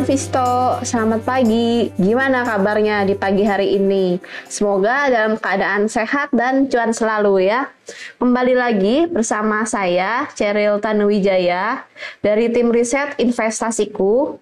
Visto, 0.00 0.80
selamat 0.80 1.28
pagi. 1.28 1.92
Gimana 2.00 2.40
kabarnya 2.40 3.04
di 3.04 3.12
pagi 3.12 3.44
hari 3.44 3.76
ini? 3.76 4.16
Semoga 4.48 5.12
dalam 5.12 5.36
keadaan 5.36 5.92
sehat 5.92 6.32
dan 6.32 6.72
cuan 6.72 6.96
selalu 6.96 7.44
ya. 7.44 7.68
Kembali 8.16 8.56
lagi 8.56 9.04
bersama 9.04 9.68
saya, 9.68 10.24
Cheryl 10.32 10.80
Tanuwijaya, 10.80 11.84
dari 12.24 12.48
tim 12.48 12.72
riset 12.72 13.12
investasiku. 13.20 14.40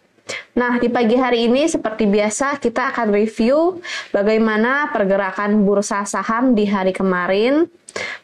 Nah, 0.54 0.78
di 0.78 0.86
pagi 0.86 1.18
hari 1.18 1.50
ini 1.50 1.66
seperti 1.66 2.06
biasa 2.06 2.62
kita 2.62 2.94
akan 2.94 3.10
review 3.10 3.82
bagaimana 4.14 4.94
pergerakan 4.94 5.66
bursa 5.66 6.06
saham 6.06 6.54
di 6.54 6.70
hari 6.70 6.94
kemarin, 6.94 7.66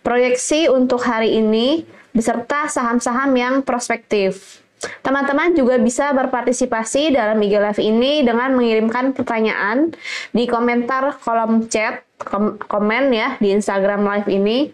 proyeksi 0.06 0.70
untuk 0.70 1.02
hari 1.02 1.42
ini, 1.42 1.82
beserta 2.14 2.70
saham-saham 2.70 3.34
yang 3.34 3.54
prospektif. 3.66 4.63
Teman-teman 5.04 5.52
juga 5.56 5.76
bisa 5.80 6.10
berpartisipasi 6.12 7.14
dalam 7.14 7.38
IG 7.40 7.54
Live 7.60 7.82
ini 7.82 8.24
dengan 8.24 8.52
mengirimkan 8.56 9.12
pertanyaan 9.12 9.92
di 10.32 10.44
komentar 10.48 11.16
kolom 11.20 11.68
chat, 11.68 12.04
kom 12.20 12.56
komen 12.56 13.12
ya 13.12 13.36
di 13.40 13.52
Instagram 13.52 14.04
Live 14.04 14.28
ini. 14.28 14.72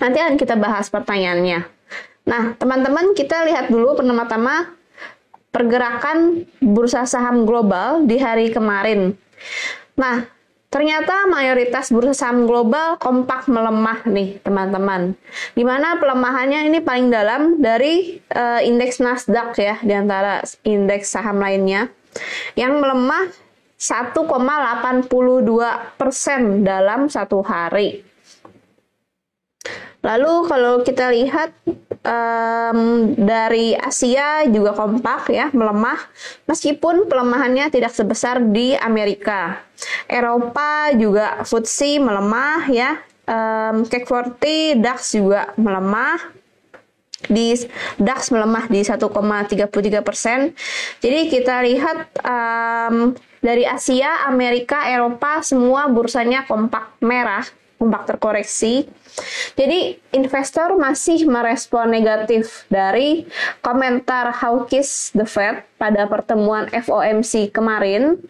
Nanti 0.00 0.18
akan 0.18 0.34
kita 0.40 0.56
bahas 0.56 0.88
pertanyaannya. 0.88 1.60
Nah, 2.28 2.54
teman-teman 2.56 3.12
kita 3.12 3.44
lihat 3.44 3.68
dulu 3.68 3.98
pertama-tama 3.98 4.76
pergerakan 5.50 6.46
bursa 6.62 7.04
saham 7.04 7.42
global 7.42 8.06
di 8.06 8.16
hari 8.22 8.54
kemarin. 8.54 9.18
Nah, 9.98 10.30
Ternyata 10.70 11.26
mayoritas 11.26 11.90
bursa 11.90 12.30
saham 12.30 12.46
global 12.46 12.94
kompak 13.02 13.50
melemah 13.50 14.06
nih 14.06 14.38
teman-teman. 14.38 15.18
Di 15.58 15.66
mana 15.66 15.98
pelemahannya 15.98 16.70
ini 16.70 16.78
paling 16.78 17.10
dalam 17.10 17.58
dari 17.58 18.22
uh, 18.30 18.62
indeks 18.62 19.02
Nasdaq 19.02 19.58
ya, 19.58 19.82
di 19.82 19.90
antara 19.90 20.46
indeks 20.62 21.10
saham 21.10 21.42
lainnya. 21.42 21.90
Yang 22.54 22.86
melemah 22.86 23.34
1,82% 23.82 25.90
dalam 26.62 27.10
satu 27.10 27.42
hari. 27.42 28.06
Lalu 30.00 30.32
kalau 30.48 30.80
kita 30.80 31.12
lihat 31.12 31.52
um, 32.04 33.12
dari 33.12 33.76
Asia 33.76 34.48
juga 34.48 34.72
kompak 34.72 35.28
ya 35.28 35.52
melemah 35.52 36.00
meskipun 36.48 37.04
pelemahannya 37.04 37.68
tidak 37.68 37.92
sebesar 37.92 38.40
di 38.40 38.72
Amerika. 38.80 39.60
Eropa 40.08 40.92
juga 40.96 41.44
FTSE 41.44 42.00
melemah 42.00 42.60
ya. 42.72 42.90
Um, 43.30 43.86
CAC 43.86 44.10
40 44.42 44.82
DAX 44.82 45.14
juga 45.14 45.54
melemah 45.54 46.18
di 47.28 47.52
DAX 48.00 48.32
melemah 48.32 48.66
di 48.66 48.82
1,33 48.82 49.70
persen. 50.02 50.50
Jadi 50.98 51.20
kita 51.30 51.62
lihat 51.62 52.10
um, 52.24 53.14
dari 53.38 53.62
Asia, 53.68 54.26
Amerika, 54.26 54.88
Eropa 54.88 55.44
semua 55.46 55.86
bursanya 55.86 56.42
kompak 56.48 56.96
merah 57.04 57.44
ombak 57.80 58.08
terkoreksi. 58.08 58.88
Jadi 59.54 59.98
investor 60.14 60.76
masih 60.76 61.24
merespon 61.26 61.90
negatif 61.90 62.64
dari 62.72 63.26
komentar 63.64 64.32
hawkish 64.34 65.12
the 65.12 65.26
Fed 65.26 65.64
pada 65.80 66.04
pertemuan 66.10 66.68
FOMC 66.70 67.52
kemarin. 67.52 68.20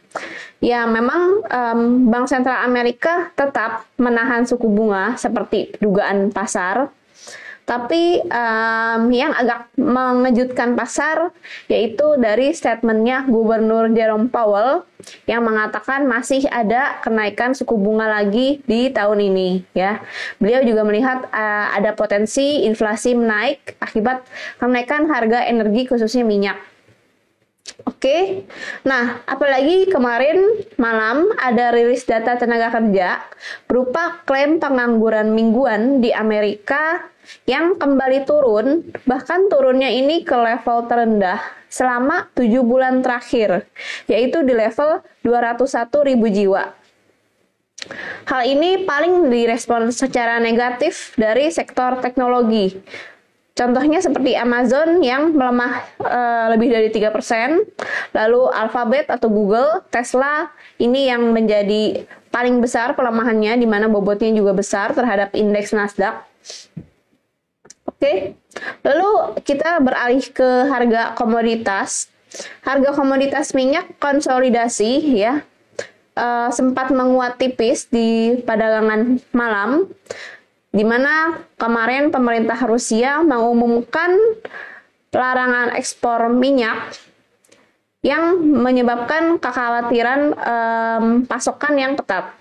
Ya 0.60 0.84
memang 0.84 1.40
um, 1.48 1.80
Bank 2.12 2.28
Sentral 2.28 2.62
Amerika 2.68 3.32
tetap 3.32 3.88
menahan 3.96 4.44
suku 4.44 4.68
bunga 4.68 5.16
seperti 5.16 5.72
dugaan 5.80 6.28
pasar 6.28 6.92
tapi 7.70 8.18
um, 8.26 9.14
yang 9.14 9.30
agak 9.30 9.70
mengejutkan 9.78 10.74
pasar 10.74 11.30
yaitu 11.70 12.18
dari 12.18 12.50
statementnya 12.50 13.22
Gubernur 13.30 13.86
Jerome 13.94 14.26
Powell 14.26 14.82
yang 15.30 15.46
mengatakan 15.46 16.02
masih 16.10 16.50
ada 16.50 16.98
kenaikan 16.98 17.54
suku 17.54 17.78
bunga 17.78 18.10
lagi 18.10 18.58
di 18.66 18.90
tahun 18.90 19.22
ini 19.22 19.62
ya. 19.70 20.02
Beliau 20.42 20.66
juga 20.66 20.82
melihat 20.82 21.30
uh, 21.30 21.70
ada 21.70 21.94
potensi 21.94 22.66
inflasi 22.66 23.14
menaik 23.14 23.78
akibat 23.78 24.26
kenaikan 24.58 25.06
harga 25.06 25.46
energi 25.46 25.86
khususnya 25.86 26.26
minyak. 26.26 26.58
Oke, 27.88 28.44
nah 28.84 29.24
apalagi 29.24 29.88
kemarin 29.88 30.64
malam 30.76 31.30
ada 31.40 31.72
rilis 31.72 32.04
data 32.04 32.36
tenaga 32.36 32.72
kerja 32.72 33.24
berupa 33.64 34.20
klaim 34.24 34.60
pengangguran 34.60 35.32
mingguan 35.32 36.04
di 36.04 36.12
Amerika 36.12 37.08
yang 37.46 37.78
kembali 37.78 38.26
turun, 38.26 38.90
bahkan 39.06 39.46
turunnya 39.52 39.88
ini 39.92 40.26
ke 40.26 40.34
level 40.34 40.88
terendah 40.90 41.40
selama 41.70 42.26
7 42.34 42.50
bulan 42.66 43.00
terakhir, 43.00 43.68
yaitu 44.10 44.42
di 44.42 44.52
level 44.56 45.04
201 45.22 46.08
ribu 46.10 46.26
jiwa. 46.26 46.74
Hal 48.28 48.44
ini 48.44 48.84
paling 48.84 49.32
direspon 49.32 49.88
secara 49.88 50.36
negatif 50.36 51.16
dari 51.16 51.48
sektor 51.48 51.96
teknologi, 52.04 52.76
Contohnya 53.50 53.98
seperti 54.00 54.38
Amazon 54.38 55.02
yang 55.02 55.34
melemah 55.34 55.84
e, 56.00 56.20
lebih 56.54 56.68
dari 56.70 56.88
3%, 56.88 57.60
lalu 58.14 58.42
Alphabet 58.56 59.10
atau 59.10 59.28
Google, 59.28 59.84
Tesla 59.90 60.48
ini 60.78 61.10
yang 61.10 61.34
menjadi 61.34 62.06
paling 62.30 62.62
besar 62.62 62.94
pelemahannya 62.94 63.58
di 63.58 63.66
mana 63.66 63.90
bobotnya 63.90 64.30
juga 64.32 64.54
besar 64.54 64.94
terhadap 64.94 65.34
indeks 65.34 65.74
Nasdaq. 65.74 66.24
Oke. 67.90 68.38
Lalu 68.86 69.10
kita 69.44 69.82
beralih 69.82 70.24
ke 70.30 70.70
harga 70.70 71.12
komoditas. 71.18 72.08
Harga 72.62 72.94
komoditas 72.94 73.52
minyak 73.52 73.98
konsolidasi 73.98 75.20
ya. 75.20 75.42
E, 76.14 76.26
sempat 76.54 76.94
menguat 76.94 77.36
tipis 77.36 77.90
di 77.90 78.40
perdagangan 78.46 79.18
malam 79.34 79.90
di 80.70 80.86
mana 80.86 81.42
kemarin 81.58 82.14
pemerintah 82.14 82.58
Rusia 82.62 83.22
mengumumkan 83.26 84.14
larangan 85.10 85.74
ekspor 85.74 86.30
minyak 86.30 86.94
yang 88.00 88.38
menyebabkan 88.40 89.36
kekhawatiran 89.36 90.20
um, 90.38 91.04
pasokan 91.26 91.74
yang 91.76 91.92
ketat. 91.98 92.32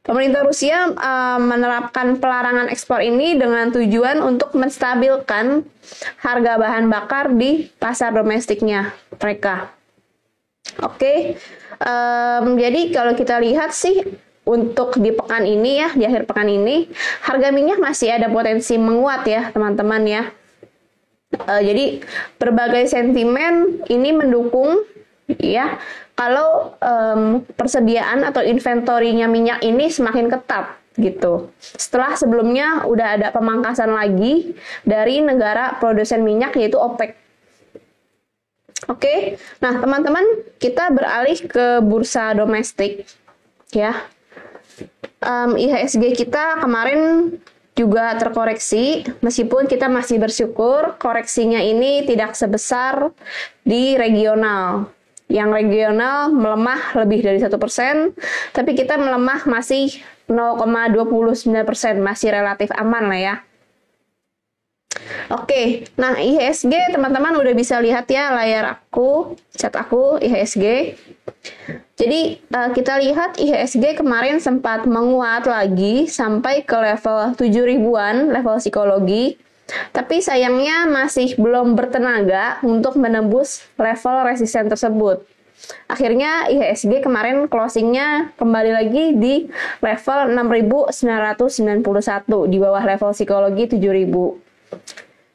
Pemerintah 0.00 0.42
Rusia 0.42 0.90
um, 0.90 1.40
menerapkan 1.46 2.18
pelarangan 2.18 2.66
ekspor 2.72 2.98
ini 2.98 3.38
dengan 3.38 3.70
tujuan 3.70 4.18
untuk 4.24 4.56
menstabilkan 4.58 5.62
harga 6.18 6.52
bahan 6.58 6.90
bakar 6.90 7.30
di 7.30 7.70
pasar 7.78 8.10
domestiknya 8.10 8.90
mereka. 9.22 9.70
Oke, 10.82 10.98
okay. 10.98 11.18
um, 11.78 12.58
jadi 12.58 12.90
kalau 12.90 13.12
kita 13.14 13.38
lihat 13.38 13.70
sih 13.70 14.02
untuk 14.44 14.96
di 14.98 15.12
pekan 15.12 15.44
ini 15.44 15.84
ya, 15.84 15.88
di 15.92 16.04
akhir 16.08 16.24
pekan 16.24 16.48
ini, 16.48 16.88
harga 17.24 17.52
minyak 17.52 17.78
masih 17.78 18.10
ada 18.10 18.26
potensi 18.32 18.74
menguat 18.80 19.22
ya, 19.28 19.52
teman-teman 19.52 20.02
ya. 20.08 20.22
Uh, 21.30 21.62
jadi 21.62 22.02
berbagai 22.42 22.90
sentimen 22.90 23.86
ini 23.86 24.10
mendukung 24.10 24.82
ya 25.38 25.78
kalau 26.18 26.74
um, 26.82 27.46
persediaan 27.54 28.26
atau 28.26 28.42
inventorinya 28.42 29.30
minyak 29.30 29.62
ini 29.62 29.86
semakin 29.86 30.26
ketat 30.26 30.74
gitu. 30.98 31.54
Setelah 31.62 32.18
sebelumnya 32.18 32.84
udah 32.84 33.14
ada 33.14 33.28
pemangkasan 33.30 33.94
lagi 33.94 34.58
dari 34.82 35.22
negara 35.22 35.78
produsen 35.78 36.26
minyak 36.26 36.58
yaitu 36.58 36.76
OPEC. 36.76 37.14
Oke, 38.90 39.38
nah 39.62 39.78
teman-teman 39.78 40.24
kita 40.58 40.90
beralih 40.90 41.38
ke 41.46 41.78
bursa 41.78 42.34
domestik 42.34 43.06
ya 43.70 44.02
um, 45.24 45.56
IHSG 45.56 46.16
kita 46.16 46.60
kemarin 46.60 47.34
juga 47.78 48.12
terkoreksi 48.18 49.06
meskipun 49.24 49.64
kita 49.70 49.88
masih 49.88 50.20
bersyukur 50.20 51.00
koreksinya 51.00 51.62
ini 51.64 52.04
tidak 52.04 52.36
sebesar 52.36 53.14
di 53.64 53.96
regional 53.96 54.90
yang 55.30 55.54
regional 55.54 56.34
melemah 56.34 56.98
lebih 56.98 57.22
dari 57.22 57.38
satu 57.38 57.56
persen, 57.56 58.12
tapi 58.50 58.74
kita 58.74 58.98
melemah 58.98 59.46
masih 59.46 60.02
0,29 60.26 61.46
persen, 61.62 62.02
masih 62.02 62.34
relatif 62.34 62.68
aman 62.74 63.06
lah 63.06 63.20
ya. 63.22 63.34
Oke, 65.30 65.86
nah 65.94 66.18
IHSG 66.18 66.90
teman-teman 66.90 67.38
udah 67.38 67.54
bisa 67.54 67.78
lihat 67.78 68.10
ya 68.10 68.34
layar 68.34 68.74
aku, 68.74 69.38
chat 69.54 69.70
aku 69.78 70.18
IHSG. 70.18 70.98
Jadi 72.00 72.40
uh, 72.48 72.72
kita 72.72 72.96
lihat 72.96 73.36
IHSG 73.36 74.00
kemarin 74.00 74.40
sempat 74.40 74.88
menguat 74.88 75.44
lagi 75.44 76.08
sampai 76.08 76.64
ke 76.64 76.72
level 76.72 77.36
7 77.36 77.44
ribuan, 77.60 78.32
level 78.32 78.56
psikologi. 78.56 79.36
Tapi 79.92 80.24
sayangnya 80.24 80.88
masih 80.88 81.36
belum 81.36 81.76
bertenaga 81.76 82.56
untuk 82.64 82.96
menembus 82.96 83.68
level 83.76 84.24
resisten 84.24 84.72
tersebut. 84.72 85.28
Akhirnya 85.86 86.48
IHSG 86.48 87.04
kemarin 87.04 87.44
closingnya 87.52 88.32
kembali 88.40 88.72
lagi 88.72 89.04
di 89.20 89.34
level 89.84 90.32
6.991 90.32 91.84
di 92.48 92.56
bawah 92.56 92.80
level 92.80 93.12
psikologi 93.12 93.76
7.000. 93.76 94.08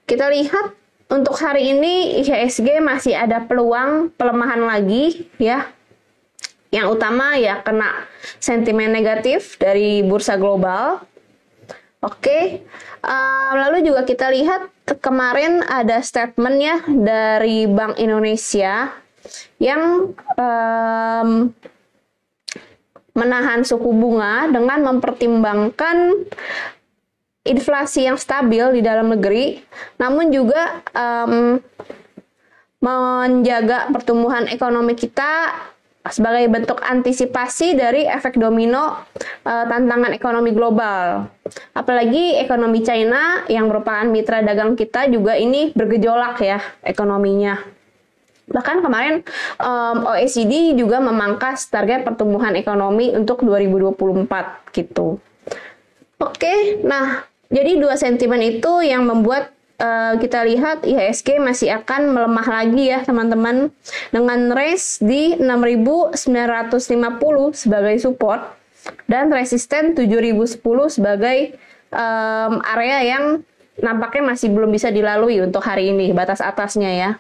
Kita 0.09 0.25
lihat 0.33 0.73
untuk 1.13 1.37
hari 1.37 1.77
ini 1.77 2.25
IHSG 2.25 2.81
masih 2.81 3.13
ada 3.13 3.45
peluang 3.45 4.09
pelemahan 4.17 4.65
lagi 4.65 5.29
ya. 5.37 5.69
Yang 6.75 6.99
utama 6.99 7.39
ya 7.39 7.63
kena 7.63 8.03
sentimen 8.43 8.91
negatif 8.91 9.55
dari 9.55 10.03
bursa 10.03 10.35
global. 10.35 10.99
Oke, 12.03 12.67
uh, 12.99 13.51
lalu 13.55 13.87
juga 13.87 14.03
kita 14.03 14.27
lihat 14.27 14.67
kemarin 14.99 15.63
ada 15.63 16.03
statement 16.03 16.57
ya 16.59 16.77
dari 16.83 17.65
Bank 17.65 17.95
Indonesia 17.95 18.91
yang 19.57 20.11
um, 20.35 21.49
menahan 23.15 23.63
suku 23.63 23.89
bunga 23.95 24.51
dengan 24.51 24.83
mempertimbangkan 24.83 26.27
inflasi 27.47 28.05
yang 28.05 28.19
stabil 28.19 28.77
di 28.77 28.81
dalam 28.83 29.15
negeri, 29.15 29.63
namun 29.95 30.29
juga 30.29 30.83
um, 30.91 31.57
menjaga 32.83 33.89
pertumbuhan 33.89 34.45
ekonomi 34.51 34.93
kita 34.93 35.57
sebagai 36.13 36.45
bentuk 36.51 36.81
antisipasi 36.85 37.73
dari 37.73 38.05
efek 38.05 38.37
domino 38.37 39.05
uh, 39.45 39.65
tantangan 39.65 40.13
ekonomi 40.13 40.53
global. 40.53 41.25
Apalagi 41.73 42.37
ekonomi 42.37 42.85
China 42.85 43.45
yang 43.49 43.69
merupakan 43.69 44.05
mitra 44.05 44.45
dagang 44.45 44.77
kita 44.77 45.09
juga 45.09 45.33
ini 45.39 45.73
bergejolak 45.73 46.37
ya 46.41 46.59
ekonominya. 46.85 47.57
Bahkan 48.45 48.85
kemarin 48.85 49.25
um, 49.57 50.05
OECD 50.05 50.77
juga 50.77 51.01
memangkas 51.01 51.65
target 51.73 52.05
pertumbuhan 52.05 52.53
ekonomi 52.53 53.09
untuk 53.17 53.41
2024 53.41 54.29
gitu. 54.69 55.17
Oke, 56.21 56.79
nah 56.85 57.25
jadi 57.49 57.81
dua 57.81 57.97
sentimen 57.97 58.41
itu 58.41 58.85
yang 58.85 59.09
membuat 59.09 59.54
uh, 59.79 60.13
kita 60.19 60.43
lihat 60.47 60.83
IHSG 60.83 61.39
masih 61.39 61.71
akan 61.81 62.11
melemah 62.15 62.47
lagi 62.47 62.91
ya 62.91 63.03
teman-teman 63.03 63.71
dengan 64.11 64.51
range 64.51 65.03
di 65.03 65.35
6950 65.39 66.15
sebagai 67.55 67.95
support 67.99 68.41
dan 69.09 69.33
resisten 69.33 69.97
7010 69.97 70.61
sebagai 70.87 71.57
um, 71.89 72.61
area 72.63 73.17
yang 73.17 73.23
nampaknya 73.81 74.35
masih 74.35 74.53
belum 74.53 74.71
bisa 74.71 74.87
dilalui 74.93 75.43
untuk 75.43 75.63
hari 75.65 75.91
ini 75.91 76.15
batas 76.15 76.39
atasnya 76.39 76.91
ya. 76.95 77.11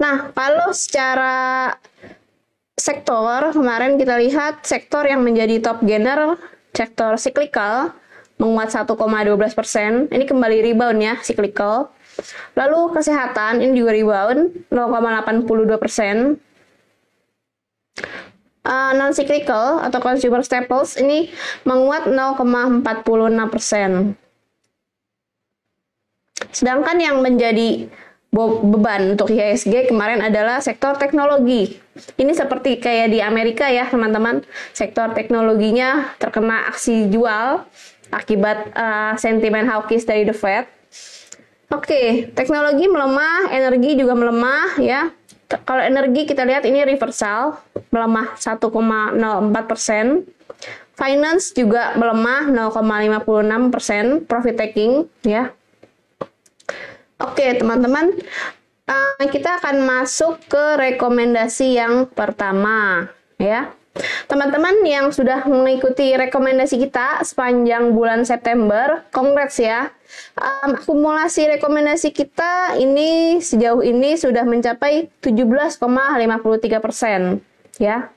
Nah, 0.00 0.32
kalau 0.34 0.72
secara 0.72 1.70
sektor 2.74 3.52
kemarin 3.52 4.00
kita 4.00 4.16
lihat 4.18 4.64
sektor 4.64 5.04
yang 5.06 5.22
menjadi 5.22 5.60
top 5.60 5.84
gainer 5.84 6.40
sektor 6.72 7.20
cyclical 7.20 7.92
menguat 8.40 8.72
1,12 8.72 9.58
persen. 9.58 10.06
Ini 10.08 10.24
kembali 10.24 10.58
rebound 10.72 10.98
ya, 11.00 11.14
cyclical. 11.20 11.92
Lalu 12.58 12.92
kesehatan 12.92 13.64
ini 13.64 13.72
juga 13.76 13.92
rebound 13.96 14.68
0,82 14.68 15.82
persen. 15.82 16.16
Uh, 18.62 18.94
non 18.94 19.10
cyclical 19.10 19.82
atau 19.82 19.98
consumer 19.98 20.38
staples 20.46 20.94
ini 20.94 21.34
menguat 21.66 22.06
0,46 22.06 22.86
persen. 23.50 24.14
Sedangkan 26.54 26.94
yang 27.02 27.18
menjadi 27.18 27.90
beban 28.32 29.12
untuk 29.12 29.28
IHSG 29.28 29.92
kemarin 29.92 30.24
adalah 30.24 30.56
sektor 30.64 30.96
teknologi. 30.96 31.76
Ini 32.16 32.32
seperti 32.32 32.80
kayak 32.80 33.12
di 33.12 33.20
Amerika 33.20 33.68
ya 33.68 33.84
teman-teman, 33.84 34.40
sektor 34.72 35.12
teknologinya 35.12 36.16
terkena 36.16 36.72
aksi 36.72 37.12
jual 37.12 37.68
akibat 38.12 38.70
uh, 38.76 39.16
sentimen 39.16 39.64
hawkish 39.64 40.04
dari 40.04 40.28
The 40.28 40.36
Fed. 40.36 40.68
Oke, 41.72 41.88
okay, 41.88 42.06
teknologi 42.36 42.84
melemah, 42.84 43.48
energi 43.48 43.96
juga 43.96 44.12
melemah 44.12 44.76
ya. 44.76 45.08
Kalau 45.48 45.80
energi 45.80 46.28
kita 46.28 46.44
lihat 46.44 46.68
ini 46.68 46.84
reversal, 46.84 47.56
melemah 47.88 48.36
1,04 48.36 48.68
persen. 49.64 50.28
Finance 50.92 51.56
juga 51.56 51.96
melemah 51.96 52.52
0,56 52.52 53.72
persen, 53.72 54.04
profit 54.28 54.56
taking 54.60 55.08
ya. 55.24 55.56
Oke 57.16 57.40
okay, 57.40 57.50
teman-teman, 57.56 58.12
uh, 58.84 59.24
kita 59.32 59.56
akan 59.64 59.88
masuk 59.88 60.44
ke 60.52 60.64
rekomendasi 60.76 61.80
yang 61.80 62.04
pertama 62.04 63.08
ya. 63.40 63.72
Teman-teman 64.24 64.80
yang 64.88 65.12
sudah 65.12 65.44
mengikuti 65.44 66.16
rekomendasi 66.16 66.80
kita 66.80 67.20
sepanjang 67.28 67.92
bulan 67.92 68.24
September, 68.24 69.04
congrats 69.12 69.60
ya. 69.60 69.92
Um, 70.32 70.80
akumulasi 70.80 71.52
rekomendasi 71.60 72.08
kita 72.16 72.80
ini 72.80 73.40
sejauh 73.44 73.84
ini 73.84 74.16
sudah 74.16 74.48
mencapai 74.48 75.12
17,53 75.20 75.76
persen, 76.80 77.44
ya. 77.76 78.08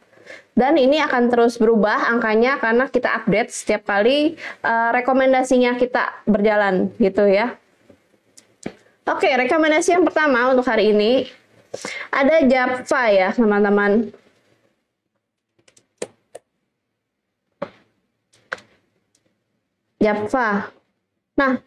Dan 0.55 0.79
ini 0.79 1.03
akan 1.03 1.27
terus 1.27 1.59
berubah 1.59 2.07
angkanya 2.07 2.55
karena 2.63 2.87
kita 2.87 3.11
update 3.11 3.51
setiap 3.51 3.83
kali 3.83 4.39
uh, 4.63 4.95
rekomendasinya 4.95 5.75
kita 5.75 6.23
berjalan, 6.23 6.95
gitu 7.03 7.27
ya. 7.27 7.59
Oke, 9.11 9.27
rekomendasi 9.27 9.99
yang 9.99 10.07
pertama 10.07 10.55
untuk 10.55 10.63
hari 10.63 10.95
ini 10.95 11.27
ada 12.15 12.39
Java 12.47 13.03
ya, 13.11 13.35
teman-teman. 13.35 14.15
Java. 20.05 20.69
Nah, 21.33 21.57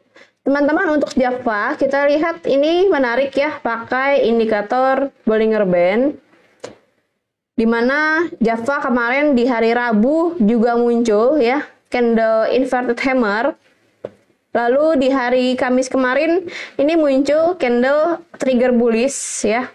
teman-teman 0.47 1.03
untuk 1.03 1.11
Java, 1.19 1.75
kita 1.75 2.07
lihat 2.07 2.47
ini 2.47 2.87
menarik 2.87 3.35
ya, 3.35 3.59
pakai 3.59 4.31
indikator 4.31 5.11
Bollinger 5.27 5.67
Band. 5.67 6.15
Di 7.59 7.67
mana 7.67 8.31
Java 8.39 8.79
kemarin 8.79 9.35
di 9.35 9.43
hari 9.51 9.75
Rabu 9.75 10.39
juga 10.39 10.79
muncul 10.79 11.43
ya, 11.43 11.67
candle 11.91 12.47
inverted 12.55 13.03
hammer. 13.03 13.59
Lalu 14.55 15.03
di 15.03 15.09
hari 15.11 15.59
Kamis 15.59 15.91
kemarin 15.91 16.47
ini 16.79 16.95
muncul 16.95 17.59
candle 17.59 18.23
trigger 18.39 18.71
bullish 18.71 19.43
ya. 19.43 19.67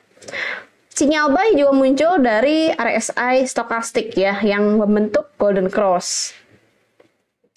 Sinyal 0.88 1.36
buy 1.36 1.51
juga 1.59 1.74
muncul 1.75 2.13
dari 2.24 2.71
RSI 2.71 3.44
stokastik 3.44 4.16
ya 4.16 4.39
yang 4.39 4.80
membentuk 4.80 5.36
golden 5.36 5.68
cross 5.68 6.31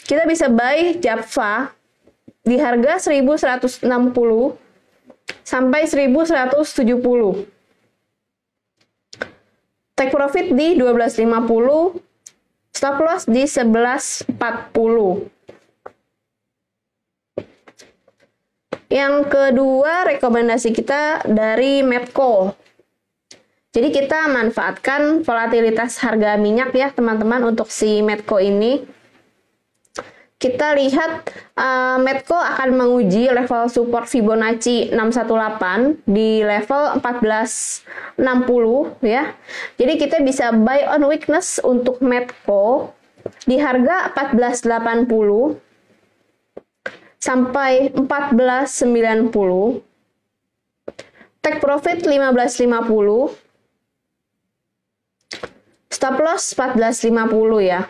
kita 0.07 0.23
bisa 0.23 0.47
buy 0.47 1.03
Java 1.03 1.75
di 2.47 2.55
harga 2.63 3.03
1160 3.03 3.83
sampai 5.43 5.83
1170. 5.91 7.51
Take 9.97 10.13
profit 10.15 10.55
di 10.55 10.79
1250, 10.79 11.99
stop 12.71 12.97
loss 13.03 13.27
di 13.27 13.43
1140. 13.51 15.27
Yang 18.87 19.15
kedua, 19.27 20.07
rekomendasi 20.15 20.71
kita 20.71 21.27
dari 21.27 21.83
Mapco. 21.83 22.55
Jadi 23.75 23.93
kita 23.93 24.31
manfaatkan 24.31 25.21
volatilitas 25.27 26.01
harga 26.01 26.39
minyak 26.41 26.73
ya 26.73 26.89
teman-teman 26.95 27.45
untuk 27.53 27.69
si 27.69 28.01
Medco 28.01 28.41
ini 28.41 28.96
kita 30.37 30.77
lihat 30.77 31.33
uh, 31.57 31.97
Medco 31.97 32.37
akan 32.37 32.77
menguji 32.77 33.33
level 33.33 33.73
support 33.73 34.05
Fibonacci 34.05 34.93
618 34.93 36.05
di 36.05 36.45
level 36.45 37.01
1460 37.01 39.01
ya. 39.01 39.33
Jadi 39.81 39.93
kita 39.97 40.21
bisa 40.21 40.53
buy 40.53 40.85
on 40.93 41.09
weakness 41.09 41.57
untuk 41.65 42.05
Medco 42.05 42.93
di 43.49 43.57
harga 43.57 44.13
1480 44.13 45.09
sampai 47.17 47.97
1490. 47.97 49.33
Take 51.41 51.65
profit 51.65 52.05
1550. 52.05 53.41
Stop 55.89 56.21
loss 56.21 56.53
1450 56.53 57.65
ya. 57.65 57.89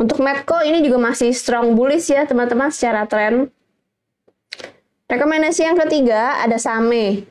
Untuk 0.00 0.24
Medco 0.24 0.64
ini 0.64 0.80
juga 0.80 0.96
masih 0.96 1.28
strong 1.36 1.76
bullish 1.76 2.08
ya 2.08 2.24
teman-teman 2.24 2.72
secara 2.72 3.04
tren. 3.04 3.52
Rekomendasi 5.12 5.68
yang 5.68 5.76
ketiga 5.76 6.40
ada 6.40 6.56
Same. 6.56 7.28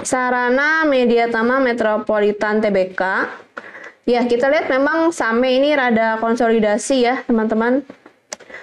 Sarana 0.00 0.88
Media 0.88 1.28
Tama 1.28 1.60
Metropolitan 1.60 2.64
TBK. 2.64 3.02
Ya, 4.08 4.24
kita 4.24 4.48
lihat 4.48 4.72
memang 4.72 5.12
Same 5.12 5.60
ini 5.60 5.76
rada 5.76 6.16
konsolidasi 6.16 7.04
ya, 7.04 7.20
teman-teman. 7.28 7.84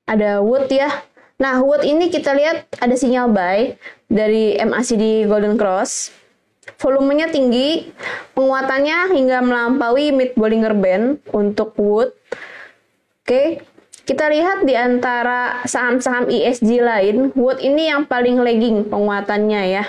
Ada 0.05 0.37
Wood 0.45 0.69
ya. 0.69 1.01
Nah, 1.43 1.59
Wood 1.59 1.83
ini 1.83 2.07
kita 2.07 2.31
lihat 2.31 2.71
ada 2.79 2.95
sinyal 2.95 3.27
buy 3.27 3.75
dari 4.07 4.55
MACD 4.63 5.27
Golden 5.27 5.59
Cross. 5.59 6.15
Volumenya 6.79 7.27
tinggi, 7.27 7.91
penguatannya 8.31 9.12
hingga 9.12 9.43
melampaui 9.43 10.15
mid 10.15 10.39
Bollinger 10.39 10.71
Band 10.71 11.19
untuk 11.35 11.75
Wood. 11.75 12.15
Oke, 13.27 13.59
kita 14.07 14.31
lihat 14.31 14.63
di 14.63 14.71
antara 14.71 15.59
saham-saham 15.67 16.31
ESG 16.31 16.79
lain, 16.79 17.35
Wood 17.35 17.59
ini 17.59 17.91
yang 17.91 18.07
paling 18.07 18.39
lagging 18.39 18.88
penguatannya 18.88 19.62
ya. 19.67 19.83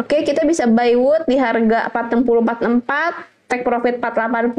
Oke, 0.00 0.24
kita 0.24 0.48
bisa 0.48 0.64
buy 0.64 0.96
Wood 0.96 1.28
di 1.28 1.36
harga 1.36 1.92
4044, 1.92 3.52
take 3.52 3.60
profit 3.60 4.00
480, 4.00 4.56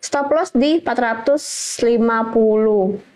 stop 0.00 0.32
loss 0.32 0.48
di 0.56 0.80
450. 0.80 3.07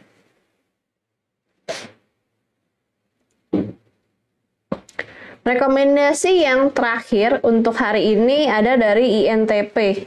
Rekomendasi 5.43 6.47
yang 6.47 6.71
terakhir 6.71 7.43
untuk 7.43 7.75
hari 7.75 8.15
ini 8.15 8.47
ada 8.47 8.79
dari 8.79 9.27
INTP. 9.27 10.07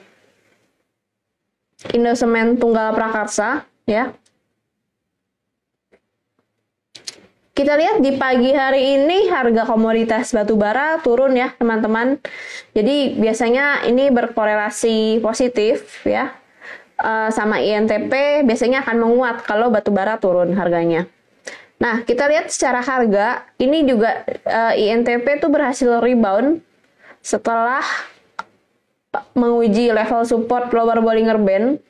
Indosemen 1.91 2.55
Tunggal 2.55 2.95
Prakarsa, 2.95 3.67
ya. 3.83 4.15
Kita 7.51 7.75
lihat 7.75 7.99
di 7.99 8.15
pagi 8.15 8.55
hari 8.55 8.95
ini 8.95 9.27
harga 9.27 9.67
komoditas 9.67 10.31
batubara 10.31 11.03
turun 11.03 11.35
ya, 11.35 11.51
teman-teman. 11.59 12.15
Jadi 12.71 13.19
biasanya 13.19 13.83
ini 13.91 14.07
berkorelasi 14.15 15.19
positif 15.19 15.99
ya. 16.07 16.31
Uh, 16.95 17.27
sama 17.27 17.59
INTP 17.59 18.47
biasanya 18.47 18.87
akan 18.87 19.03
menguat 19.03 19.43
kalau 19.43 19.67
batubara 19.67 20.15
turun 20.15 20.55
harganya. 20.55 21.11
Nah, 21.75 22.07
kita 22.07 22.31
lihat 22.31 22.47
secara 22.47 22.79
harga, 22.79 23.43
ini 23.59 23.83
juga 23.83 24.23
uh, 24.47 24.71
eh, 24.71 24.95
INTP 24.95 25.43
itu 25.43 25.51
berhasil 25.51 25.99
rebound 25.99 26.63
setelah 27.19 27.83
menguji 29.35 29.91
level 29.91 30.23
support 30.23 30.71
lower 30.71 31.03
Bollinger 31.03 31.35
Band. 31.35 31.83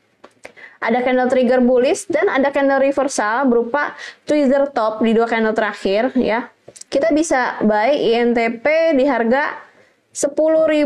Ada 0.81 1.01
candle 1.01 1.29
trigger 1.31 1.61
bullish 1.65 2.05
dan 2.05 2.29
ada 2.29 2.53
candle 2.53 2.77
reversal 2.77 3.49
berupa 3.49 3.97
tweezer 4.27 4.69
top 4.69 5.01
di 5.01 5.17
dua 5.17 5.25
candle 5.25 5.57
terakhir 5.57 6.13
ya. 6.13 6.53
Kita 6.89 7.09
bisa 7.09 7.57
buy 7.65 7.89
INTP 7.95 8.93
di 8.93 9.09
harga 9.09 9.65
10.200 10.13 10.85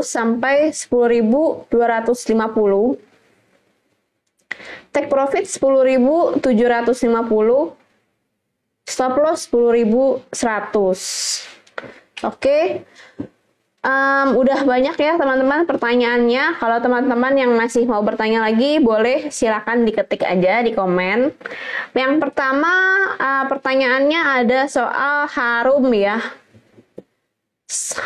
sampai 0.00 0.72
10.250. 0.72 1.68
Take 4.90 5.12
profit 5.12 5.44
10.750 5.44 7.85
Stop 8.86 9.18
loss 9.18 9.50
10.100. 9.50 10.30
Oke. 12.22 12.86
Um, 13.86 14.42
udah 14.42 14.66
banyak 14.66 14.98
ya 14.98 15.14
teman-teman 15.14 15.62
pertanyaannya. 15.62 16.58
Kalau 16.58 16.78
teman-teman 16.82 17.34
yang 17.38 17.54
masih 17.54 17.86
mau 17.86 18.02
bertanya 18.02 18.42
lagi, 18.42 18.82
boleh 18.82 19.30
silakan 19.30 19.86
diketik 19.86 20.26
aja 20.26 20.62
di 20.62 20.74
komen. 20.74 21.30
Yang 21.94 22.14
pertama 22.18 22.72
uh, 23.14 23.44
pertanyaannya 23.46 24.20
ada 24.42 24.66
soal 24.66 25.30
harum 25.30 25.86
ya. 25.94 26.18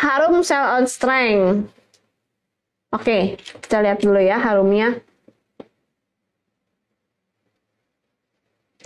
Harum 0.05 0.45
sell 0.45 0.81
on 0.81 0.85
strength. 0.85 1.73
Oke, 2.91 3.41
kita 3.65 3.81
lihat 3.81 4.05
dulu 4.05 4.21
ya 4.21 4.37
harumnya. 4.37 5.01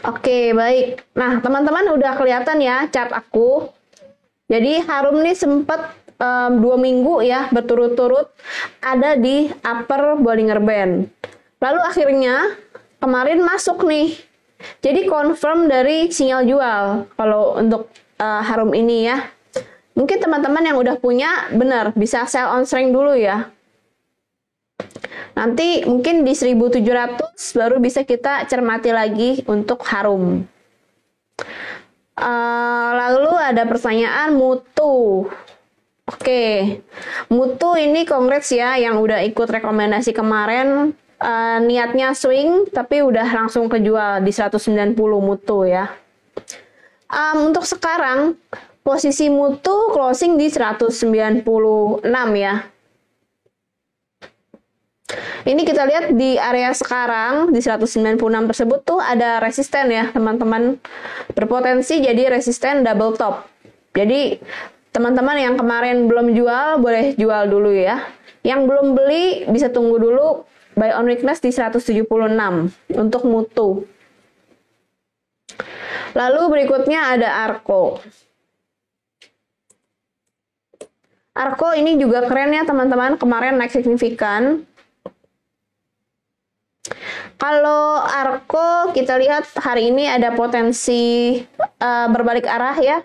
Oke, 0.04 0.52
baik. 0.52 1.00
Nah, 1.16 1.40
teman-teman 1.40 1.96
udah 1.96 2.12
kelihatan 2.20 2.60
ya 2.60 2.84
chart 2.92 3.08
aku. 3.08 3.72
Jadi 4.52 4.84
Harum 4.84 5.24
nih 5.24 5.32
sempat 5.32 5.96
um, 6.20 6.60
dua 6.60 6.76
minggu 6.76 7.24
ya 7.24 7.48
berturut-turut 7.48 8.28
ada 8.84 9.16
di 9.16 9.48
upper 9.64 10.20
Bollinger 10.20 10.60
Band. 10.60 11.08
Lalu 11.56 11.80
akhirnya 11.80 12.52
kemarin 13.00 13.40
masuk 13.48 13.80
nih. 13.88 14.12
Jadi 14.84 15.08
confirm 15.08 15.72
dari 15.72 16.12
sinyal 16.12 16.44
jual 16.44 16.84
kalau 17.16 17.56
untuk 17.56 17.88
uh, 18.20 18.44
Harum 18.44 18.76
ini 18.76 19.08
ya. 19.08 19.24
Mungkin 19.96 20.20
teman-teman 20.20 20.68
yang 20.68 20.76
udah 20.76 21.00
punya 21.00 21.48
benar 21.48 21.96
bisa 21.96 22.28
sell 22.28 22.52
on 22.52 22.68
strength 22.68 22.92
dulu 22.92 23.16
ya. 23.16 23.53
Nanti 25.34 25.82
mungkin 25.82 26.22
di 26.22 26.32
1700 26.32 27.58
baru 27.58 27.76
bisa 27.82 28.06
kita 28.06 28.46
cermati 28.46 28.94
lagi 28.94 29.42
untuk 29.50 29.82
harum. 29.90 30.46
Uh, 32.14 32.90
lalu 32.94 33.34
ada 33.34 33.66
pertanyaan 33.66 34.30
mutu. 34.38 35.26
Oke, 36.04 36.20
okay. 36.20 36.54
mutu 37.32 37.74
ini 37.80 38.04
kongres 38.04 38.52
ya 38.52 38.76
yang 38.76 39.00
udah 39.00 39.24
ikut 39.26 39.48
rekomendasi 39.50 40.14
kemarin. 40.14 40.94
Uh, 41.18 41.58
niatnya 41.64 42.12
swing 42.12 42.68
tapi 42.68 43.00
udah 43.00 43.24
langsung 43.24 43.66
kejual 43.72 44.20
di 44.20 44.30
190 44.30 44.94
mutu 45.18 45.64
ya. 45.64 45.90
Um, 47.08 47.50
untuk 47.50 47.64
sekarang 47.64 48.36
posisi 48.84 49.32
mutu 49.32 49.72
closing 49.96 50.36
di 50.36 50.52
196 50.52 52.04
ya. 52.36 52.73
Ini 55.44 55.60
kita 55.60 55.84
lihat 55.84 56.16
di 56.16 56.40
area 56.40 56.72
sekarang 56.72 57.52
di 57.52 57.60
196 57.60 58.16
tersebut 58.48 58.80
tuh 58.80 58.96
ada 58.96 59.44
resisten 59.44 59.92
ya 59.92 60.08
teman-teman. 60.08 60.80
Berpotensi 61.36 62.00
jadi 62.00 62.32
resisten 62.32 62.80
double 62.80 63.12
top. 63.12 63.44
Jadi 63.92 64.40
teman-teman 64.88 65.36
yang 65.36 65.54
kemarin 65.60 66.08
belum 66.08 66.32
jual 66.32 66.80
boleh 66.80 67.12
jual 67.20 67.44
dulu 67.52 67.76
ya. 67.76 68.08
Yang 68.40 68.60
belum 68.72 68.86
beli 68.96 69.44
bisa 69.52 69.68
tunggu 69.68 70.00
dulu 70.00 70.48
buy 70.80 70.96
on 70.96 71.12
weakness 71.12 71.44
di 71.44 71.52
176 71.52 72.08
untuk 72.96 73.22
mutu. 73.28 73.84
Lalu 76.16 76.40
berikutnya 76.56 77.20
ada 77.20 77.44
Arco. 77.44 78.00
Arco 81.36 81.68
ini 81.76 82.00
juga 82.00 82.24
keren 82.24 82.56
ya 82.56 82.64
teman-teman, 82.64 83.20
kemarin 83.20 83.60
naik 83.60 83.76
signifikan. 83.76 84.64
Kalau 87.44 88.00
Arko 88.00 88.96
kita 88.96 89.20
lihat 89.20 89.44
hari 89.60 89.92
ini 89.92 90.08
ada 90.08 90.32
potensi 90.32 91.36
uh, 91.60 92.08
berbalik 92.08 92.48
arah 92.48 92.72
ya. 92.80 93.04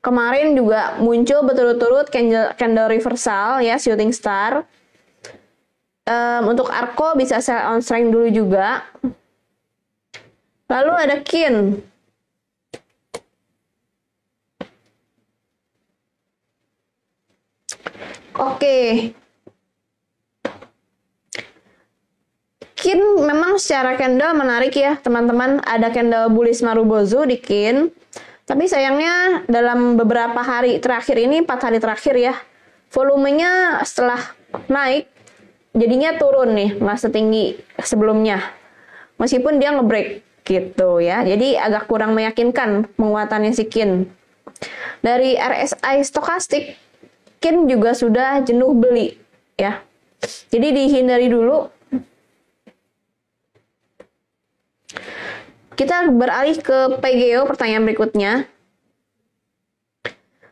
Kemarin 0.00 0.56
juga 0.56 0.96
muncul 0.96 1.44
berturut-turut 1.44 2.08
candle, 2.08 2.56
candle 2.56 2.88
reversal 2.88 3.60
ya 3.60 3.76
shooting 3.76 4.16
star. 4.16 4.64
Um, 6.08 6.56
untuk 6.56 6.72
Arko 6.72 7.12
bisa 7.20 7.44
sell 7.44 7.68
on 7.68 7.84
strength 7.84 8.08
dulu 8.08 8.32
juga. 8.32 8.80
Lalu 10.72 10.92
ada 10.96 11.20
Kin. 11.20 11.84
Oke, 18.40 19.12
Kin 22.90 23.22
memang 23.22 23.54
secara 23.54 23.94
candle 23.94 24.34
menarik 24.34 24.74
ya 24.74 24.98
teman-teman. 24.98 25.62
Ada 25.62 25.94
candle 25.94 26.26
bullish 26.26 26.58
Marubozu 26.58 27.22
di 27.22 27.38
Kin. 27.38 27.86
Tapi 28.42 28.66
sayangnya 28.66 29.46
dalam 29.46 29.94
beberapa 29.94 30.42
hari 30.42 30.82
terakhir 30.82 31.14
ini, 31.22 31.38
4 31.46 31.70
hari 31.70 31.78
terakhir 31.78 32.18
ya, 32.18 32.34
volumenya 32.90 33.78
setelah 33.86 34.34
naik 34.66 35.06
jadinya 35.70 36.18
turun 36.18 36.50
nih, 36.50 36.82
nggak 36.82 36.98
setinggi 36.98 37.62
sebelumnya. 37.78 38.42
Meskipun 39.22 39.62
dia 39.62 39.70
ngebreak 39.70 40.26
gitu 40.42 40.98
ya. 40.98 41.22
Jadi 41.22 41.54
agak 41.54 41.86
kurang 41.86 42.18
meyakinkan 42.18 42.90
penguatannya 42.98 43.54
si 43.54 43.70
Kin. 43.70 44.10
Dari 44.98 45.38
RSI 45.38 46.02
stokastik, 46.02 46.74
Kin 47.38 47.70
juga 47.70 47.94
sudah 47.94 48.42
jenuh 48.42 48.74
beli 48.74 49.14
ya. 49.54 49.78
Jadi 50.50 50.74
dihindari 50.74 51.30
dulu 51.30 51.70
Kita 55.80 56.12
beralih 56.12 56.60
ke 56.60 57.00
PGO 57.00 57.48
pertanyaan 57.48 57.88
berikutnya. 57.88 58.44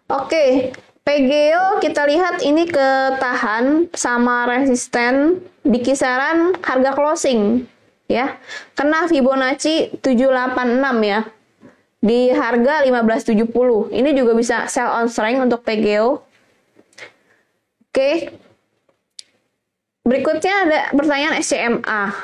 Oke, 0.09 0.73
PGO 1.05 1.85
kita 1.85 2.09
lihat 2.09 2.41
ini 2.41 2.65
ketahan 2.65 3.93
sama 3.93 4.49
resisten 4.49 5.45
di 5.61 5.85
kisaran 5.85 6.57
harga 6.65 6.97
closing 6.97 7.69
ya. 8.09 8.41
Kena 8.73 9.05
Fibonacci 9.05 10.01
786 10.01 11.05
ya. 11.05 11.29
Di 12.01 12.33
harga 12.33 12.89
1570. 12.89 13.93
Ini 13.93 14.11
juga 14.17 14.33
bisa 14.33 14.65
sell 14.65 14.89
on 14.89 15.13
strength 15.13 15.45
untuk 15.45 15.61
PGO. 15.61 16.25
Oke. 17.93 18.33
Berikutnya 20.09 20.55
ada 20.65 20.81
pertanyaan 20.97 21.37
SCMA. 21.45 22.17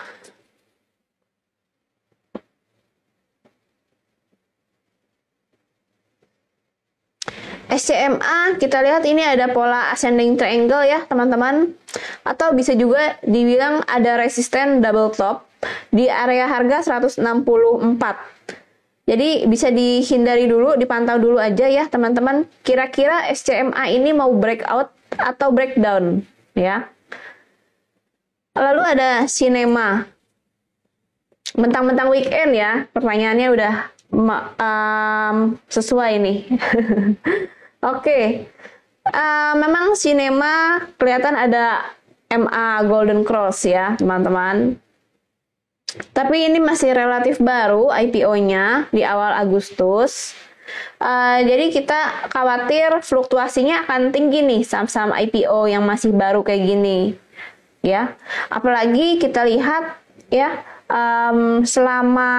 SCMA 7.74 8.56
kita 8.62 8.78
lihat 8.80 9.02
ini 9.02 9.26
ada 9.26 9.50
pola 9.50 9.90
ascending 9.90 10.38
triangle 10.38 10.86
ya 10.86 11.02
teman-teman. 11.10 11.74
Atau 12.22 12.54
bisa 12.54 12.78
juga 12.78 13.18
dibilang 13.26 13.82
ada 13.90 14.18
resisten 14.18 14.78
double 14.78 15.10
top 15.14 15.46
di 15.90 16.06
area 16.06 16.46
harga 16.46 17.00
164 17.02 17.22
jadi 19.04 19.44
bisa 19.44 19.68
dihindari 19.68 20.48
dulu 20.48 20.80
dipantau 20.80 21.20
dulu 21.20 21.36
aja 21.36 21.68
ya 21.68 21.84
teman-teman. 21.92 22.48
Kira-kira 22.64 23.28
SCMA 23.28 23.92
ini 23.92 24.16
mau 24.16 24.32
breakout 24.32 24.88
atau 25.20 25.52
breakdown 25.52 26.24
ya? 26.56 26.88
Lalu 28.56 28.82
ada 28.96 29.28
sinema 29.28 30.08
mentang-mentang 31.54 32.08
weekend 32.08 32.56
ya 32.56 32.88
pertanyaannya 32.96 33.48
udah 33.52 33.74
um, 34.56 35.36
sesuai 35.68 36.12
nih. 36.24 36.38
Oke, 37.84 38.48
uh, 39.12 39.52
memang 39.60 39.92
sinema 39.92 40.80
kelihatan 40.96 41.36
ada 41.36 41.92
MA 42.32 42.80
Golden 42.88 43.28
Cross 43.28 43.68
ya 43.68 43.92
teman-teman. 44.00 44.80
Tapi 46.16 46.48
ini 46.48 46.64
masih 46.64 46.96
relatif 46.96 47.36
baru 47.38 47.92
IPO-nya 47.92 48.88
di 48.88 49.04
awal 49.04 49.36
Agustus. 49.36 50.32
Uh, 50.96 51.44
jadi 51.44 51.68
kita 51.68 52.32
khawatir 52.32 53.04
fluktuasinya 53.04 53.84
akan 53.84 54.16
tinggi 54.16 54.40
nih 54.40 54.64
saham-saham 54.64 55.12
IPO 55.12 55.68
yang 55.68 55.84
masih 55.84 56.16
baru 56.16 56.40
kayak 56.40 56.64
gini, 56.64 57.20
ya. 57.84 58.16
Apalagi 58.48 59.20
kita 59.20 59.44
lihat 59.44 60.00
ya 60.32 60.64
um, 60.88 61.68
selama 61.68 62.32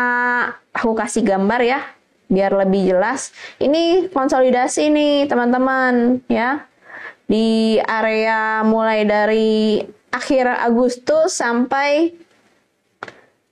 aku 0.73 0.97
kasih 0.97 1.21
gambar 1.21 1.61
ya 1.61 1.79
biar 2.29 2.51
lebih 2.53 2.95
jelas. 2.95 3.33
Ini 3.61 4.09
konsolidasi 4.09 4.89
nih 4.89 5.15
teman-teman 5.29 6.21
ya 6.29 6.65
di 7.25 7.77
area 7.81 8.61
mulai 8.61 9.05
dari 9.05 9.81
akhir 10.13 10.45
Agustus 10.63 11.37
sampai 11.41 12.13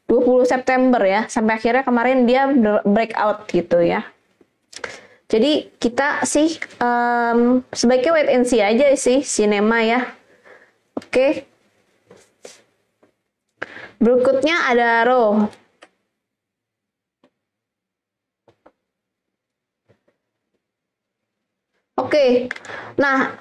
20 0.07 0.45
September 0.45 1.01
ya 1.01 1.25
sampai 1.25 1.57
akhirnya 1.57 1.83
kemarin 1.83 2.29
dia 2.29 2.45
breakout 2.85 3.49
gitu 3.49 3.81
ya. 3.81 4.05
Jadi 5.33 5.73
kita 5.81 6.21
sih 6.29 6.61
um, 6.77 7.65
sebaiknya 7.73 8.11
wait 8.13 8.29
and 8.29 8.45
see 8.45 8.61
aja 8.61 8.93
sih 8.93 9.25
sinema 9.25 9.81
ya. 9.81 10.13
Oke. 10.93 11.09
Okay. 11.09 11.31
Berikutnya 13.97 14.69
ada 14.69 15.07
row. 15.09 15.49
Oke, 22.03 22.51
nah 22.99 23.39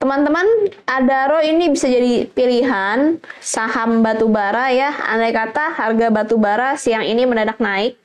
teman-teman 0.00 0.72
Adaro 0.88 1.44
ini 1.44 1.68
bisa 1.68 1.84
jadi 1.84 2.24
pilihan 2.32 3.20
saham 3.44 4.00
batubara 4.00 4.72
ya. 4.72 4.88
Andai 5.04 5.36
kata 5.36 5.76
harga 5.76 6.08
batubara 6.08 6.80
siang 6.80 7.04
ini 7.04 7.28
mendadak 7.28 7.60
naik, 7.60 8.00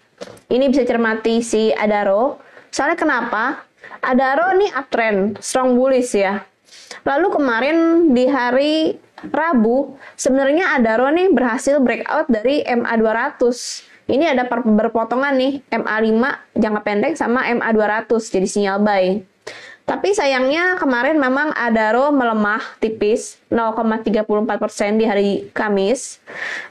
ini 0.51 0.67
bisa 0.67 0.83
cermati 0.83 1.39
si 1.39 1.71
Adaro. 1.71 2.43
Soalnya 2.75 2.99
kenapa? 2.99 3.63
Adaro 4.03 4.51
ini 4.59 4.67
uptrend, 4.75 5.39
strong 5.39 5.79
bullish 5.79 6.11
ya. 6.11 6.43
Lalu 7.07 7.27
kemarin 7.39 7.77
di 8.11 8.27
hari 8.27 8.99
Rabu, 9.19 9.95
sebenarnya 10.19 10.75
Adaro 10.75 11.07
nih 11.07 11.31
berhasil 11.31 11.79
breakout 11.79 12.27
dari 12.27 12.67
MA200. 12.67 13.43
Ini 14.09 14.35
ada 14.35 14.43
berpotongan 14.49 15.37
nih, 15.39 15.61
MA5 15.71 16.19
jangka 16.57 16.81
pendek 16.83 17.13
sama 17.15 17.47
MA200 17.47 18.11
jadi 18.27 18.47
sinyal 18.47 18.83
buy. 18.83 19.21
Tapi 19.89 20.13
sayangnya 20.13 20.77
kemarin 20.77 21.17
memang 21.17 21.49
Adaro 21.57 22.13
melemah 22.13 22.61
tipis 22.77 23.41
0,34% 23.49 25.01
di 25.01 25.05
hari 25.09 25.29
Kamis. 25.49 26.21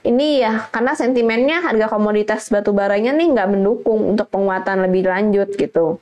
Ini 0.07 0.28
ya 0.38 0.52
karena 0.70 0.94
sentimennya 0.94 1.59
harga 1.59 1.90
komoditas 1.90 2.46
batu 2.46 2.70
baranya 2.70 3.11
nih 3.11 3.35
nggak 3.35 3.50
mendukung 3.50 4.14
untuk 4.14 4.31
penguatan 4.31 4.87
lebih 4.87 5.11
lanjut 5.11 5.50
gitu. 5.59 5.98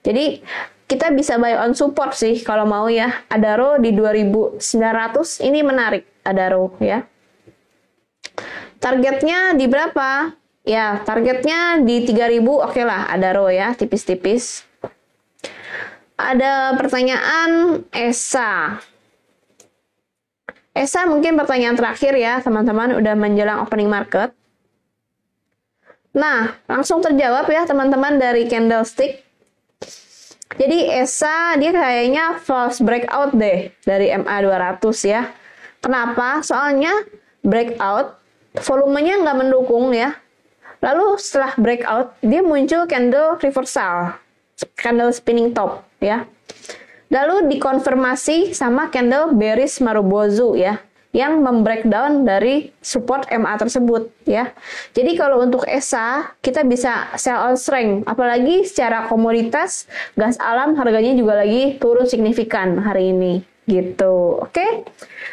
Jadi 0.00 0.40
kita 0.88 1.12
bisa 1.12 1.36
buy 1.36 1.60
on 1.60 1.76
support 1.76 2.16
sih 2.16 2.40
kalau 2.40 2.64
mau 2.64 2.88
ya. 2.88 3.12
Adaro 3.28 3.76
di 3.76 3.92
2900 3.92 4.56
ini 5.44 5.60
menarik 5.60 6.08
Adaro 6.24 6.72
ya. 6.80 7.04
Targetnya 8.80 9.52
di 9.52 9.68
berapa? 9.68 10.32
Ya, 10.66 11.04
targetnya 11.04 11.84
di 11.84 12.02
3000 12.08 12.42
oke 12.42 12.72
okay 12.72 12.82
lah 12.82 13.06
Adaro 13.12 13.46
ya, 13.52 13.76
tipis-tipis 13.76 14.66
ada 16.16 16.72
pertanyaan 16.80 17.84
Esa. 17.92 18.80
Esa 20.76 21.08
mungkin 21.08 21.36
pertanyaan 21.36 21.76
terakhir 21.76 22.12
ya 22.16 22.40
teman-teman 22.40 22.96
udah 22.96 23.14
menjelang 23.16 23.64
opening 23.64 23.88
market. 23.88 24.32
Nah, 26.16 26.56
langsung 26.64 27.04
terjawab 27.04 27.48
ya 27.48 27.68
teman-teman 27.68 28.16
dari 28.16 28.48
candlestick. 28.48 29.24
Jadi 30.56 30.88
Esa 30.88 31.56
dia 31.60 31.72
kayaknya 31.72 32.40
false 32.40 32.80
breakout 32.80 33.36
deh 33.36 33.72
dari 33.84 34.08
MA200 34.12 34.96
ya. 35.04 35.32
Kenapa? 35.84 36.40
Soalnya 36.40 36.92
breakout 37.44 38.16
volumenya 38.64 39.20
nggak 39.20 39.36
mendukung 39.36 39.92
ya. 39.92 40.16
Lalu 40.80 41.20
setelah 41.20 41.52
breakout 41.56 42.16
dia 42.24 42.40
muncul 42.40 42.88
candle 42.88 43.36
reversal, 43.40 44.16
candle 44.76 45.12
spinning 45.12 45.52
top 45.52 45.85
ya. 46.06 46.30
Lalu 47.10 47.50
dikonfirmasi 47.50 48.54
sama 48.54 48.90
candle 48.94 49.34
bearish 49.34 49.82
Marubozu 49.82 50.54
ya 50.54 50.78
yang 51.16 51.40
membreakdown 51.40 52.28
dari 52.28 52.76
support 52.84 53.24
MA 53.32 53.56
tersebut 53.56 54.12
ya. 54.28 54.52
Jadi 54.92 55.16
kalau 55.16 55.40
untuk 55.40 55.64
ESA 55.64 56.36
kita 56.44 56.60
bisa 56.68 57.08
sell 57.16 57.40
on 57.40 57.56
strength 57.56 58.04
apalagi 58.04 58.68
secara 58.68 59.08
komoditas 59.08 59.88
gas 60.12 60.36
alam 60.36 60.76
harganya 60.76 61.16
juga 61.16 61.40
lagi 61.40 61.80
turun 61.80 62.04
signifikan 62.04 62.76
hari 62.84 63.16
ini 63.16 63.40
gitu. 63.64 64.44
Oke. 64.44 64.84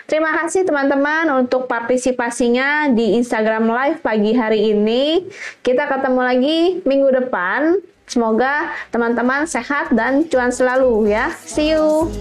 Terima 0.09 0.33
kasih 0.39 0.65
teman-teman 0.65 1.29
untuk 1.35 1.69
partisipasinya 1.69 2.91
di 2.91 3.19
Instagram 3.19 3.67
Live 3.67 3.99
pagi 4.01 4.31
hari 4.33 4.73
ini. 4.73 5.27
Kita 5.61 5.85
ketemu 5.85 6.21
lagi 6.23 6.59
minggu 6.83 7.09
depan 7.23 7.77
Semoga 8.03 8.69
teman-teman 8.91 9.47
sehat 9.47 9.95
dan 9.95 10.27
cuan 10.27 10.51
selalu 10.51 11.09
ya. 11.11 11.31
See 11.47 11.71
you. 11.73 12.11